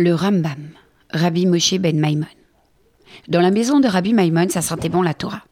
[0.00, 0.68] Le Rambam,
[1.10, 2.28] Rabbi Moshe ben Maimon.
[3.26, 5.42] Dans la maison de Rabbi Maimon, ça sentait bon la Torah.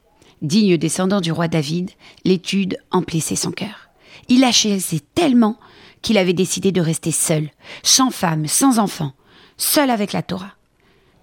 [0.40, 1.90] Digne descendant du roi David,
[2.24, 3.88] l'étude emplissait son cœur.
[4.28, 4.78] Il lâchait
[5.16, 5.56] tellement
[6.00, 7.50] qu'il avait décidé de rester seul,
[7.82, 9.14] sans femme, sans enfant,
[9.56, 10.52] seul avec la Torah.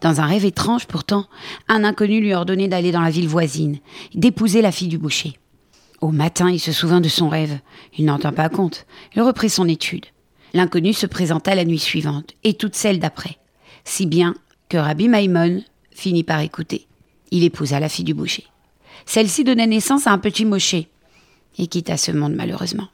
[0.01, 1.27] Dans un rêve étrange pourtant,
[1.69, 3.79] un inconnu lui ordonnait d'aller dans la ville voisine,
[4.15, 5.39] d'épouser la fille du boucher.
[6.01, 7.57] Au matin, il se souvint de son rêve.
[7.97, 8.85] Il n'en tint pas compte.
[9.15, 10.07] Il reprit son étude.
[10.53, 13.37] L'inconnu se présenta la nuit suivante, et toute celle d'après,
[13.85, 14.35] si bien
[14.69, 16.87] que Rabbi Maimon finit par écouter.
[17.31, 18.45] Il épousa la fille du boucher.
[19.05, 22.87] Celle-ci donna naissance à un petit Moshe, et quitta ce monde malheureusement.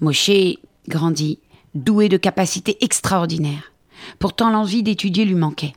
[0.00, 1.38] Moshe grandit,
[1.74, 3.72] doué de capacités extraordinaires.
[4.18, 5.74] Pourtant l'envie d'étudier lui manquait,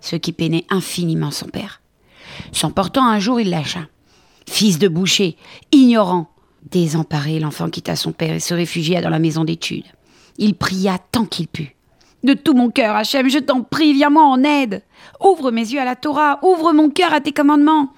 [0.00, 1.80] ce qui peinait infiniment son père.
[2.52, 3.86] S'emportant un jour, il lâcha.
[4.48, 5.36] Fils de boucher,
[5.70, 6.30] ignorant,
[6.70, 9.84] désemparé, l'enfant quitta son père et se réfugia dans la maison d'études.
[10.38, 11.74] Il pria tant qu'il put.
[12.24, 14.82] De tout mon cœur, Hachem, je t'en prie, viens-moi en aide.
[15.20, 17.92] Ouvre mes yeux à la Torah, ouvre mon cœur à tes commandements.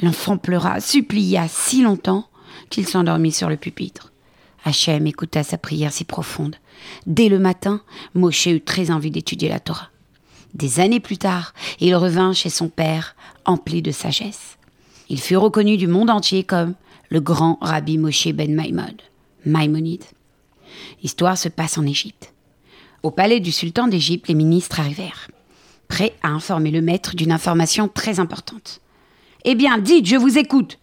[0.00, 2.26] L'enfant pleura, supplia si longtemps
[2.70, 4.12] qu'il s'endormit sur le pupitre.
[4.64, 6.56] Hachem écouta sa prière si profonde.
[7.06, 7.82] Dès le matin,
[8.14, 9.88] Moshe eut très envie d'étudier la Torah.
[10.54, 14.58] Des années plus tard, il revint chez son père, empli de sagesse.
[15.08, 16.74] Il fut reconnu du monde entier comme
[17.08, 18.94] le grand Rabbi Moshe ben Maimon,
[19.44, 20.04] Maimonide.
[21.02, 22.32] L'histoire se passe en Égypte.
[23.02, 25.28] Au palais du sultan d'Égypte, les ministres arrivèrent,
[25.88, 28.80] prêts à informer le maître d'une information très importante.
[29.44, 30.78] Eh bien, dites, je vous écoute.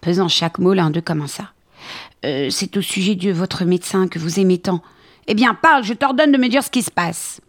[0.00, 1.52] Pesant chaque mot, l'un d'eux commença.
[2.24, 4.82] Euh, c'est au sujet de votre médecin que vous aimez tant.
[5.28, 7.40] Eh bien, parle, je t'ordonne de me dire ce qui se passe.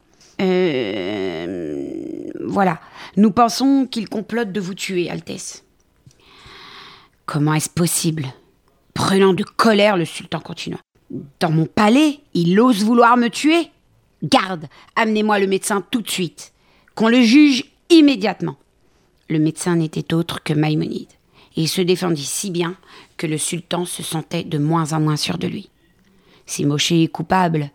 [0.41, 2.79] Euh, voilà.
[3.17, 5.63] Nous pensons qu'il complote de vous tuer, Altesse.
[7.25, 8.27] Comment est-ce possible?
[8.93, 10.77] Prenant de colère, le sultan continua.
[11.39, 13.69] Dans mon palais, il ose vouloir me tuer
[14.23, 16.53] Garde, amenez-moi le médecin tout de suite.
[16.95, 18.55] Qu'on le juge immédiatement.
[19.29, 21.11] Le médecin n'était autre que Maïmonide.
[21.55, 22.75] Il se défendit si bien
[23.17, 25.69] que le sultan se sentait de moins en moins sûr de lui.
[26.45, 27.69] Si Moshe est coupable,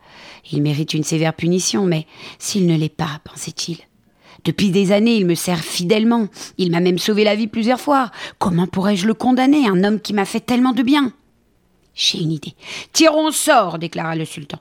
[0.51, 2.07] il mérite une sévère punition, mais
[2.39, 3.79] s'il ne l'est pas, pensait-il.
[4.45, 6.29] Depuis des années, il me sert fidèlement.
[6.59, 8.11] Il m'a même sauvé la vie plusieurs fois.
[8.39, 11.13] Comment pourrais-je le condamner, un homme qui m'a fait tellement de bien?
[11.99, 12.55] J'ai une idée.
[12.93, 14.61] Tirons sort, déclara le sultan.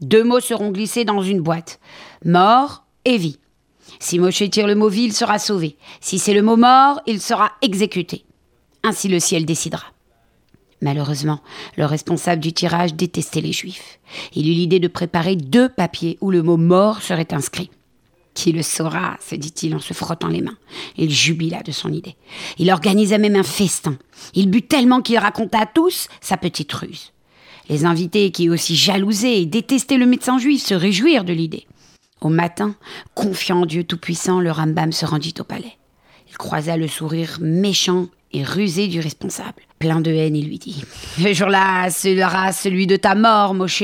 [0.00, 1.78] Deux mots seront glissés dans une boîte.
[2.24, 3.38] Mort et vie.
[4.00, 5.76] Si Moshe tire le mot vie, il sera sauvé.
[6.00, 8.24] Si c'est le mot mort, il sera exécuté.
[8.82, 9.86] Ainsi le ciel décidera.
[10.82, 11.40] Malheureusement,
[11.76, 14.00] le responsable du tirage détestait les juifs.
[14.34, 17.70] Il eut l'idée de préparer deux papiers où le mot mort serait inscrit.
[18.34, 20.56] Qui le saura se dit-il en se frottant les mains.
[20.96, 22.16] Il jubila de son idée.
[22.58, 23.98] Il organisa même un festin.
[24.34, 27.12] Il but tellement qu'il raconta à tous sa petite ruse.
[27.68, 31.66] Les invités, qui aussi jalousés et détestaient le médecin juif, se réjouirent de l'idée.
[32.20, 32.74] Au matin,
[33.14, 35.76] confiant en Dieu Tout-Puissant, le Rambam se rendit au palais.
[36.28, 39.62] Il croisa le sourire méchant et rusé du responsable.
[39.78, 40.84] Plein de haine, il lui dit
[41.18, 43.82] Le jour-là sera celui de ta mort, Moshe.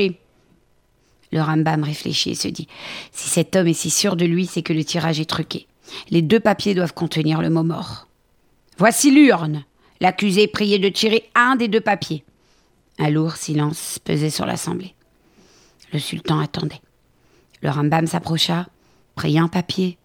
[1.31, 2.67] Le Rambam réfléchit et se dit
[3.11, 5.67] Si cet homme est si sûr de lui, c'est que le tirage est truqué.
[6.09, 8.07] Les deux papiers doivent contenir le mot mort.
[8.77, 9.65] Voici l'urne.
[9.99, 12.23] L'accusé priait de tirer un des deux papiers.
[12.99, 14.93] Un lourd silence pesait sur l'assemblée.
[15.93, 16.81] Le sultan attendait.
[17.61, 18.67] Le Rambam s'approcha,
[19.15, 19.97] prit un papier,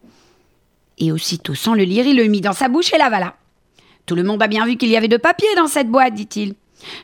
[0.99, 3.35] et aussitôt, sans le lire, il le mit dans sa bouche et l'avala.
[4.07, 6.55] Tout le monde a bien vu qu'il y avait deux papiers dans cette boîte, dit-il.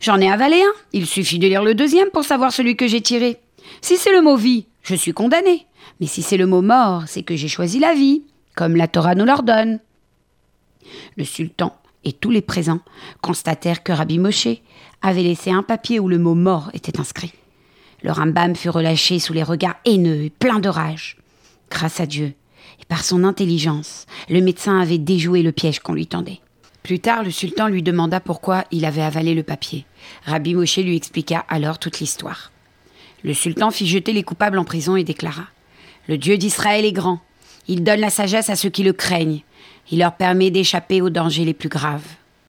[0.01, 3.01] J'en ai avalé un, il suffit de lire le deuxième pour savoir celui que j'ai
[3.01, 3.41] tiré.
[3.81, 5.67] Si c'est le mot vie, je suis condamné.
[6.01, 8.23] Mais si c'est le mot mort, c'est que j'ai choisi la vie,
[8.55, 9.81] comme la Torah nous l'ordonne.
[11.17, 12.81] Le sultan et tous les présents
[13.21, 14.49] constatèrent que Rabbi Moshe
[15.03, 17.33] avait laissé un papier où le mot mort était inscrit.
[18.03, 21.17] Le Rambam fut relâché sous les regards haineux et pleins de rage.
[21.71, 22.35] Grâce à Dieu
[22.81, 26.41] et par son intelligence, le médecin avait déjoué le piège qu'on lui tendait.
[26.83, 29.85] Plus tard, le sultan lui demanda pourquoi il avait avalé le papier.
[30.25, 32.53] Rabbi Moshe lui expliqua alors toute l'histoire.
[33.25, 35.45] Le sultan fit jeter les coupables en prison et déclara
[36.09, 37.21] Le Dieu d'Israël est grand.
[37.67, 39.43] Il donne la sagesse à ceux qui le craignent.
[39.91, 42.07] Il leur permet d'échapper aux dangers les plus graves.